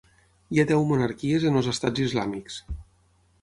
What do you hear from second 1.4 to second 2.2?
en els estats